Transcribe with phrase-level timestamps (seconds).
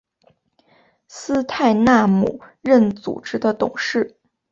[1.07, 4.17] 斯泰纳姆任组织的董事。